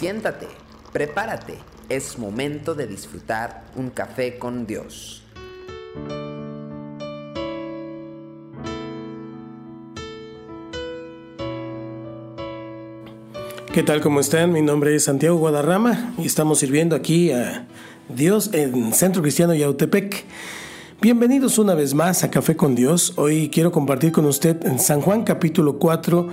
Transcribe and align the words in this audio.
Siéntate, 0.00 0.46
prepárate, 0.94 1.58
es 1.90 2.18
momento 2.18 2.74
de 2.74 2.86
disfrutar 2.86 3.64
un 3.76 3.90
café 3.90 4.38
con 4.38 4.66
Dios. 4.66 5.22
¿Qué 13.74 13.82
tal? 13.82 14.00
¿Cómo 14.00 14.20
están? 14.20 14.52
Mi 14.52 14.62
nombre 14.62 14.94
es 14.94 15.04
Santiago 15.04 15.36
Guadarrama 15.36 16.14
y 16.16 16.24
estamos 16.24 16.60
sirviendo 16.60 16.96
aquí 16.96 17.30
a 17.32 17.66
Dios 18.08 18.54
en 18.54 18.94
Centro 18.94 19.20
Cristiano 19.20 19.52
Yautepec. 19.52 20.24
Bienvenidos 21.02 21.58
una 21.58 21.74
vez 21.74 21.92
más 21.92 22.24
a 22.24 22.30
Café 22.30 22.56
con 22.56 22.74
Dios. 22.74 23.12
Hoy 23.16 23.50
quiero 23.50 23.70
compartir 23.70 24.12
con 24.12 24.24
usted 24.24 24.64
en 24.64 24.78
San 24.78 25.02
Juan 25.02 25.24
capítulo 25.24 25.78
4, 25.78 26.28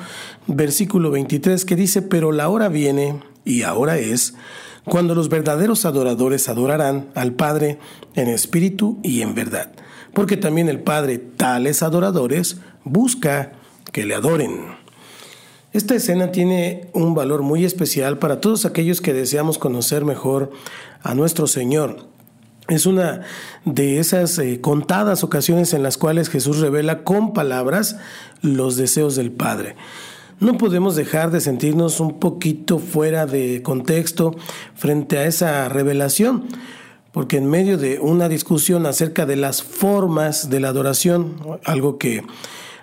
versículo 0.48 1.12
23 1.12 1.66
que 1.66 1.76
dice, 1.76 2.02
pero 2.02 2.32
la 2.32 2.48
hora 2.48 2.70
viene 2.70 3.20
y 3.48 3.64
ahora 3.64 3.98
es 3.98 4.36
cuando 4.84 5.16
los 5.16 5.30
verdaderos 5.30 5.86
adoradores 5.86 6.50
adorarán 6.50 7.10
al 7.16 7.34
Padre 7.34 7.80
en 8.16 8.28
espíritu 8.28 9.00
y 9.04 9.22
en 9.22 9.36
verdad, 9.36 9.72
porque 10.14 10.38
también 10.38 10.70
el 10.70 10.82
Padre 10.82 11.18
tales 11.18 11.84
adoradores 11.84 12.58
busca 12.84 13.54
que 13.92 14.06
le 14.06 14.16
adoren. 14.16 14.76
Esta 15.74 15.96
escena 15.96 16.32
tiene 16.32 16.90
un 16.94 17.14
valor 17.14 17.42
muy 17.42 17.66
especial 17.66 18.18
para 18.18 18.42
todos 18.42 18.66
aquellos 18.66 19.02
que 19.02 19.14
deseamos 19.14 19.58
conocer 19.58 20.06
mejor 20.06 20.52
a 21.04 21.14
nuestro 21.16 21.48
Señor 21.48 22.08
es 22.68 22.86
una 22.86 23.22
de 23.64 24.00
esas 24.00 24.38
eh, 24.40 24.60
contadas 24.60 25.24
ocasiones 25.24 25.74
en 25.74 25.84
las 25.84 25.98
cuales 25.98 26.30
Jesús 26.30 26.60
revela 26.60 27.04
con 27.04 27.34
palabras 27.34 27.98
los 28.42 28.76
deseos 28.76 29.16
del 29.16 29.32
Padre. 29.32 29.76
No 30.40 30.56
podemos 30.60 30.96
dejar 30.96 31.32
de 31.32 31.42
sentirnos 31.42 32.00
un 32.00 32.20
poquito 32.20 32.78
fuera 32.78 33.26
de 33.26 33.64
contexto 33.64 34.36
frente 34.76 35.18
a 35.18 35.26
esa 35.26 35.68
revelación, 35.68 36.46
porque 37.12 37.38
en 37.38 37.50
medio 37.50 37.80
de 37.80 38.00
una 38.00 38.30
discusión 38.30 38.86
acerca 38.86 39.26
de 39.26 39.36
las 39.36 39.64
formas 39.64 40.52
de 40.52 40.60
la 40.60 40.70
adoración, 40.70 41.38
algo 41.66 41.98
que 41.98 42.24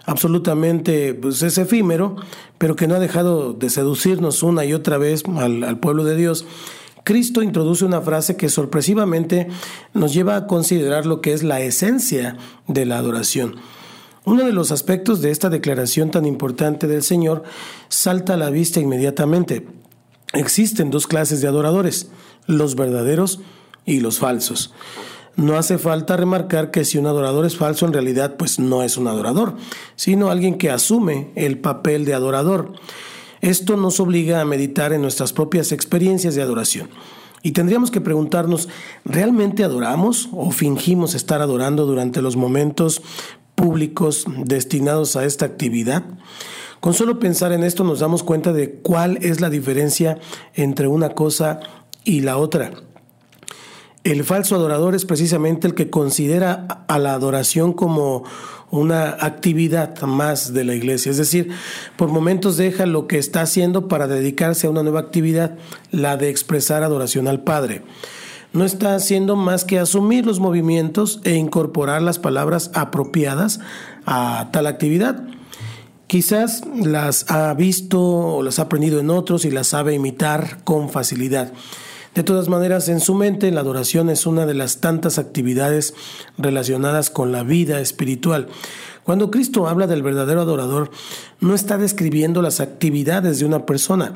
absolutamente 0.05 1.15
pues, 1.15 1.43
es 1.43 1.57
efímero, 1.57 2.17
pero 2.59 2.75
que 2.75 2.89
no 2.89 2.97
ha 2.97 2.99
dejado 2.99 3.53
de 3.53 3.71
seducirnos 3.71 4.43
una 4.43 4.65
y 4.65 4.73
otra 4.73 4.99
vez 4.99 5.23
al, 5.37 5.63
al 5.63 5.79
pueblo 5.79 6.03
de 6.03 6.17
Dios, 6.17 6.45
Cristo 7.05 7.41
introduce 7.41 7.85
una 7.85 8.01
frase 8.01 8.37
que 8.37 8.49
sorpresivamente 8.49 9.47
nos 9.93 10.13
lleva 10.13 10.35
a 10.35 10.47
considerar 10.49 11.07
lo 11.07 11.21
que 11.21 11.33
es 11.33 11.45
la 11.45 11.61
esencia 11.61 12.37
de 12.67 12.85
la 12.85 12.99
adoración. 12.99 13.61
Uno 14.25 14.45
de 14.45 14.53
los 14.53 14.71
aspectos 14.71 15.21
de 15.21 15.31
esta 15.31 15.51
declaración 15.51 16.11
tan 16.11 16.25
importante 16.25 16.87
del 16.87 17.03
Señor 17.03 17.43
salta 17.89 18.35
a 18.35 18.39
la 18.39 18.49
vista 18.49 18.81
inmediatamente. 18.81 19.67
Existen 20.33 20.91
dos 20.91 21.07
clases 21.07 21.43
de 21.43 21.49
adoradores, 21.49 22.09
los 22.47 22.75
verdaderos 22.75 23.41
y 23.85 24.01
los 24.01 24.19
falsos. 24.19 24.73
No 25.37 25.57
hace 25.57 25.79
falta 25.79 26.17
remarcar 26.17 26.71
que 26.71 26.85
si 26.85 26.97
un 26.97 27.07
adorador 27.07 27.45
es 27.45 27.57
falso, 27.57 27.87
en 27.87 27.93
realidad 27.93 28.37
pues 28.37 28.59
no 28.59 28.83
es 28.83 28.97
un 28.97 29.09
adorador, 29.09 29.57
sino 29.95 30.31
alguien 30.31 30.57
que 30.57 30.71
asume 30.71 31.31
el 31.35 31.59
papel 31.59 32.05
de 32.07 32.15
adorador. 32.15 32.73
Esto 33.43 33.77
nos 33.77 34.01
obliga 34.01 34.41
a 34.41 34.47
meditar 34.47 34.95
en 34.95 35.03
nuestras 35.03 35.35
propias 35.35 35.71
experiencias 35.71 36.35
de 36.35 36.41
adoración. 36.41 36.89
Y 37.43 37.53
tendríamos 37.53 37.91
que 37.91 38.01
preguntarnos, 38.01 38.71
¿realmente 39.05 39.65
adoramos 39.65 40.31
o 40.33 40.51
fingimos 40.51 41.15
estar 41.15 41.43
adorando 41.43 41.85
durante 41.85 42.23
los 42.23 42.37
momentos 42.37 43.03
públicos 43.55 44.25
destinados 44.45 45.17
a 45.17 45.25
esta 45.25 45.47
actividad? 45.47 46.05
Con 46.81 46.93
solo 46.93 47.19
pensar 47.19 47.53
en 47.53 47.65
esto 47.65 47.83
nos 47.83 48.01
damos 48.01 48.23
cuenta 48.23 48.53
de 48.53 48.75
cuál 48.75 49.19
es 49.23 49.41
la 49.41 49.51
diferencia 49.51 50.19
entre 50.55 50.87
una 50.87 51.11
cosa 51.11 51.61
y 52.05 52.21
la 52.21 52.37
otra. 52.37 52.73
El 54.05 54.23
falso 54.23 54.57
adorador 54.57 54.95
es 54.95 55.07
precisamente 55.07 55.67
el 55.67 55.75
que 55.75 55.89
considera 55.89 56.85
a 56.89 56.99
la 56.99 57.15
adoración 57.15 57.73
como 57.73 58.25
una 58.71 59.17
actividad 59.21 59.99
más 60.03 60.53
de 60.53 60.65
la 60.65 60.75
iglesia. 60.75 61.11
Es 61.11 61.17
decir, 61.17 61.53
por 61.97 62.11
momentos 62.11 62.59
deja 62.59 62.85
lo 62.85 63.07
que 63.07 63.17
está 63.17 63.41
haciendo 63.41 63.89
para 63.89 64.07
dedicarse 64.07 64.67
a 64.67 64.71
una 64.71 64.83
nueva 64.83 65.01
actividad, 65.01 65.57
la 65.91 66.19
de 66.19 66.29
expresar 66.29 66.83
adoración 66.83 67.29
al 67.29 67.45
Padre. 67.45 67.83
No 68.55 68.65
está 68.65 68.95
haciendo 68.95 69.35
más 69.35 69.65
que 69.65 69.81
asumir 69.81 70.25
los 70.25 70.39
movimientos 70.39 71.21
e 71.25 71.35
incorporar 71.35 72.01
las 72.03 72.21
palabras 72.21 72.71
apropiadas 72.73 73.59
a 74.07 74.51
tal 74.53 74.69
actividad. 74.69 75.25
Quizás 76.07 76.63
las 76.81 77.29
ha 77.33 77.53
visto 77.55 78.01
o 78.01 78.45
las 78.45 78.61
ha 78.61 78.63
aprendido 78.63 79.01
en 79.01 79.11
otros 79.11 79.45
y 79.45 79.51
las 79.51 79.67
sabe 79.67 79.95
imitar 79.95 80.63
con 80.63 80.89
facilidad. 80.89 81.53
De 82.15 82.23
todas 82.23 82.49
maneras, 82.49 82.89
en 82.89 83.01
su 83.01 83.17
mente 83.17 83.51
la 83.51 83.63
adoración 83.63 84.09
es 84.09 84.25
una 84.25 84.47
de 84.47 84.55
las 84.55 84.79
tantas 84.79 85.19
actividades 85.19 85.93
relacionadas 86.39 87.11
con 87.11 87.33
la 87.33 87.43
vida 87.43 87.81
espiritual. 87.81 88.47
Cuando 89.03 89.33
Cristo 89.33 89.67
habla 89.67 89.89
del 89.89 90.05
verdadero 90.05 90.43
adorador, 90.43 90.93
no 91.41 91.57
está 91.57 91.77
describiendo 91.77 92.41
las 92.41 92.61
actividades 92.61 93.41
de 93.41 93.47
una 93.47 93.67
persona, 93.67 94.15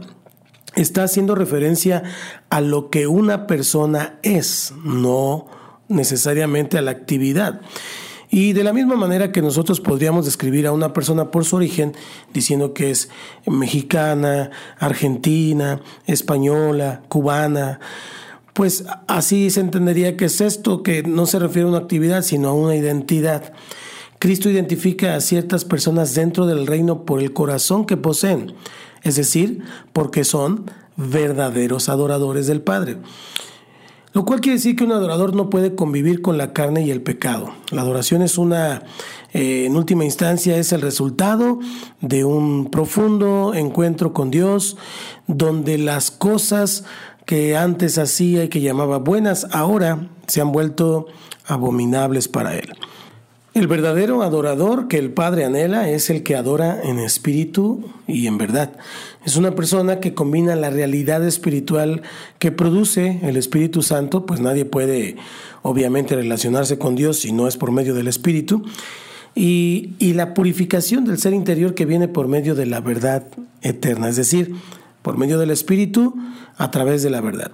está 0.81 1.05
haciendo 1.05 1.35
referencia 1.35 2.03
a 2.51 2.61
lo 2.61 2.91
que 2.91 3.07
una 3.07 3.47
persona 3.47 4.19
es, 4.23 4.73
no 4.85 5.47
necesariamente 5.89 6.79
a 6.79 6.83
la 6.83 6.91
actividad. 6.91 7.61
Y 8.31 8.53
de 8.53 8.63
la 8.63 8.75
misma 8.75 8.95
manera 8.95 9.33
que 9.33 9.41
nosotros 9.41 9.81
podríamos 9.81 10.27
describir 10.27 10.67
a 10.67 10.73
una 10.73 10.93
persona 10.93 11.31
por 11.31 11.45
su 11.45 11.57
origen, 11.57 11.95
diciendo 12.35 12.75
que 12.75 12.91
es 12.91 13.09
mexicana, 13.47 14.51
argentina, 14.79 15.81
española, 16.07 17.03
cubana, 17.09 17.81
pues 18.53 18.85
así 19.07 19.51
se 19.51 19.61
entendería 19.61 20.17
que 20.17 20.27
es 20.27 20.41
esto, 20.41 20.83
que 20.83 21.03
no 21.03 21.27
se 21.27 21.39
refiere 21.39 21.67
a 21.67 21.71
una 21.71 21.79
actividad, 21.79 22.23
sino 22.23 22.49
a 22.49 22.55
una 22.55 22.77
identidad. 22.77 23.53
Cristo 24.19 24.51
identifica 24.51 25.15
a 25.15 25.21
ciertas 25.21 25.65
personas 25.65 26.15
dentro 26.15 26.45
del 26.47 26.67
reino 26.67 27.05
por 27.05 27.21
el 27.21 27.33
corazón 27.33 27.87
que 27.87 27.97
poseen, 27.97 28.55
es 29.03 29.17
decir, 29.17 29.63
porque 29.93 30.25
son 30.25 30.71
verdaderos 30.97 31.89
adoradores 31.89 32.47
del 32.47 32.61
Padre. 32.61 32.97
Lo 34.13 34.25
cual 34.25 34.41
quiere 34.41 34.57
decir 34.57 34.75
que 34.75 34.85
un 34.85 34.93
adorador 34.93 35.37
no 35.37 35.51
puede 35.51 35.75
convivir 35.75 36.23
con 36.23 36.39
la 36.39 36.53
carne 36.53 36.83
y 36.83 36.91
el 36.91 37.03
pecado. 37.03 37.53
La 37.71 37.83
adoración 37.83 38.23
es 38.23 38.39
una, 38.39 38.83
eh, 39.33 39.67
en 39.67 39.77
última 39.77 40.05
instancia, 40.05 40.57
es 40.57 40.73
el 40.73 40.81
resultado 40.81 41.61
de 42.01 42.25
un 42.25 42.71
profundo 42.71 43.53
encuentro 43.55 44.13
con 44.13 44.31
Dios, 44.31 44.77
donde 45.27 45.79
las 45.79 46.11
cosas 46.11 46.85
que 47.27 47.57
antes 47.57 47.99
hacía 47.99 48.45
y 48.45 48.49
que 48.49 48.63
llamaba 48.63 48.99
buenas, 48.99 49.47
ahora 49.53 50.09
se 50.27 50.41
han 50.41 50.51
vuelto 50.51 51.07
abominables 51.47 52.27
para 52.27 52.57
Él. 52.57 52.73
El 53.55 53.67
verdadero 53.67 54.23
adorador 54.23 54.89
que 54.89 54.99
el 54.99 55.11
Padre 55.11 55.45
anhela 55.45 55.89
es 55.89 56.11
el 56.11 56.23
que 56.23 56.37
adora 56.37 56.81
en 56.85 56.99
espíritu 56.99 57.91
y 58.07 58.27
en 58.27 58.37
verdad. 58.37 58.73
Es 59.25 59.37
una 59.37 59.55
persona 59.55 60.01
que 60.01 60.15
combina 60.15 60.55
la 60.55 60.71
realidad 60.71 61.27
espiritual 61.27 62.03
que 62.39 62.53
produce 62.53 63.21
el 63.23 63.37
Espíritu 63.37 63.83
Santo, 63.83 64.27
pues 64.27 64.41
nadie 64.41 64.65
puede 64.65 65.17
obviamente 65.63 66.15
relacionarse 66.15 66.79
con 66.79 66.95
Dios 66.95 67.21
si 67.21 67.33
no 67.33 67.49
es 67.49 67.57
por 67.57 67.73
medio 67.73 67.95
del 67.95 68.07
Espíritu, 68.07 68.65
y, 69.35 69.95
y 69.99 70.13
la 70.13 70.35
purificación 70.35 71.05
del 71.05 71.19
ser 71.19 71.33
interior 71.33 71.75
que 71.75 71.87
viene 71.87 72.07
por 72.07 72.29
medio 72.29 72.55
de 72.55 72.67
la 72.67 72.81
verdad 72.81 73.27
eterna, 73.63 74.09
es 74.09 74.17
decir, 74.17 74.55
por 75.03 75.17
medio 75.17 75.39
del 75.39 75.51
Espíritu 75.51 76.15
a 76.59 76.71
través 76.71 77.03
de 77.03 77.11
la 77.11 77.23
verdad. 77.23 77.53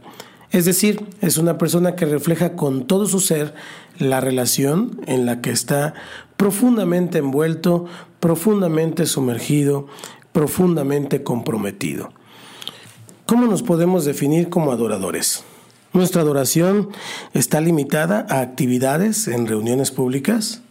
Es 0.55 0.67
decir, 0.67 1.05
es 1.21 1.37
una 1.37 1.59
persona 1.59 1.97
que 1.97 2.07
refleja 2.07 2.55
con 2.55 2.87
todo 2.87 3.07
su 3.07 3.19
ser 3.19 3.55
la 3.99 4.21
relación 4.21 5.01
en 5.09 5.27
la 5.27 5.41
que 5.41 5.51
está 5.51 5.95
profundamente 6.37 7.19
envuelto, 7.19 7.87
profundamente 8.21 9.07
sumergido, 9.07 9.89
profundamente 10.31 11.25
comprometido. 11.25 12.13
¿Cómo 13.27 13.47
nos 13.49 13.65
podemos 13.65 14.05
definir 14.05 14.49
como 14.49 14.71
adoradores? 14.71 15.43
Nuestra 15.93 16.23
adoración 16.23 16.91
está 17.33 17.61
limitada 17.61 18.25
a 18.31 18.41
actividades 18.41 19.27
en 19.27 19.49
reuniones 19.49 19.91
públicas 19.91 20.63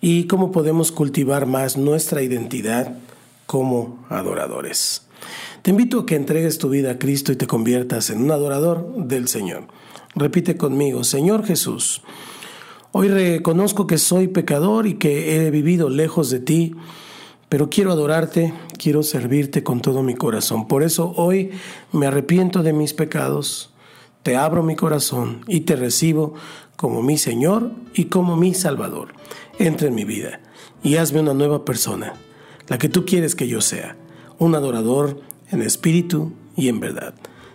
y 0.00 0.28
cómo 0.28 0.52
podemos 0.52 0.92
cultivar 0.92 1.44
más 1.46 1.76
nuestra 1.76 2.22
identidad 2.22 2.94
como 3.46 3.98
adoradores. 4.10 5.07
Te 5.62 5.70
invito 5.70 6.00
a 6.00 6.06
que 6.06 6.14
entregues 6.14 6.58
tu 6.58 6.68
vida 6.68 6.92
a 6.92 6.98
Cristo 6.98 7.32
y 7.32 7.36
te 7.36 7.46
conviertas 7.46 8.10
en 8.10 8.22
un 8.22 8.30
adorador 8.30 8.94
del 8.96 9.28
Señor. 9.28 9.66
Repite 10.14 10.56
conmigo, 10.56 11.04
Señor 11.04 11.44
Jesús, 11.44 12.02
hoy 12.92 13.08
reconozco 13.08 13.86
que 13.86 13.98
soy 13.98 14.28
pecador 14.28 14.86
y 14.86 14.94
que 14.94 15.36
he 15.46 15.50
vivido 15.50 15.90
lejos 15.90 16.30
de 16.30 16.40
ti, 16.40 16.74
pero 17.48 17.70
quiero 17.70 17.92
adorarte, 17.92 18.54
quiero 18.78 19.02
servirte 19.02 19.62
con 19.62 19.80
todo 19.80 20.02
mi 20.02 20.14
corazón. 20.14 20.68
Por 20.68 20.82
eso 20.82 21.12
hoy 21.16 21.50
me 21.92 22.06
arrepiento 22.06 22.62
de 22.62 22.72
mis 22.72 22.94
pecados, 22.94 23.70
te 24.22 24.36
abro 24.36 24.62
mi 24.62 24.76
corazón 24.76 25.42
y 25.46 25.60
te 25.60 25.76
recibo 25.76 26.34
como 26.76 27.02
mi 27.02 27.18
Señor 27.18 27.72
y 27.94 28.06
como 28.06 28.36
mi 28.36 28.54
Salvador. 28.54 29.14
Entra 29.58 29.88
en 29.88 29.94
mi 29.94 30.04
vida 30.04 30.40
y 30.82 30.96
hazme 30.96 31.20
una 31.20 31.34
nueva 31.34 31.64
persona, 31.64 32.14
la 32.68 32.78
que 32.78 32.88
tú 32.88 33.04
quieres 33.04 33.34
que 33.34 33.48
yo 33.48 33.60
sea, 33.60 33.96
un 34.38 34.54
adorador 34.54 35.20
en 35.50 35.62
espíritu 35.62 36.32
y 36.56 36.68
en 36.68 36.80
verdad. 36.80 37.14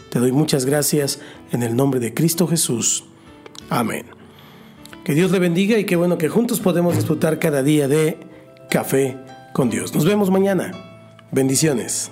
Te 0.09 0.19
doy 0.19 0.31
muchas 0.31 0.65
gracias 0.65 1.19
en 1.51 1.63
el 1.63 1.75
nombre 1.75 1.99
de 1.99 2.13
Cristo 2.13 2.47
Jesús. 2.47 3.05
Amén. 3.69 4.05
Que 5.03 5.13
Dios 5.13 5.31
le 5.31 5.39
bendiga 5.39 5.77
y 5.77 5.85
qué 5.85 5.95
bueno 5.95 6.17
que 6.17 6.29
juntos 6.29 6.59
podemos 6.59 6.95
disfrutar 6.95 7.39
cada 7.39 7.63
día 7.63 7.87
de 7.87 8.17
café 8.69 9.17
con 9.53 9.69
Dios. 9.69 9.93
Nos 9.93 10.05
vemos 10.05 10.29
mañana. 10.29 10.71
Bendiciones. 11.31 12.11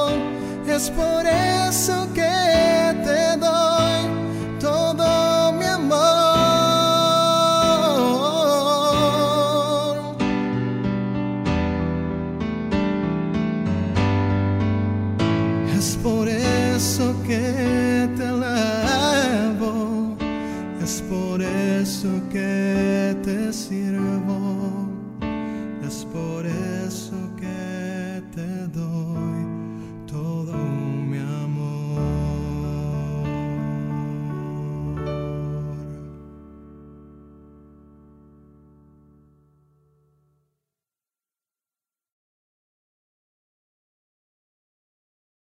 es 0.71 0.89
por 0.91 1.25
eso 1.27 2.07
que 2.13 2.90